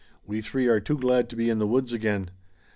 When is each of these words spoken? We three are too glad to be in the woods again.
We 0.25 0.41
three 0.41 0.65
are 0.65 0.79
too 0.79 0.97
glad 0.97 1.29
to 1.29 1.35
be 1.35 1.47
in 1.47 1.59
the 1.59 1.67
woods 1.67 1.93
again. 1.93 2.31